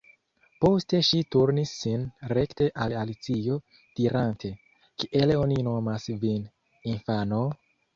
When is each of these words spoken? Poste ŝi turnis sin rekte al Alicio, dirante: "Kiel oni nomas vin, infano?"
Poste 0.63 1.01
ŝi 1.09 1.19
turnis 1.35 1.73
sin 1.81 2.07
rekte 2.33 2.71
al 2.87 2.97
Alicio, 3.03 3.61
dirante: 4.03 4.55
"Kiel 5.05 5.39
oni 5.47 5.63
nomas 5.73 6.13
vin, 6.27 6.47
infano?" 6.99 7.49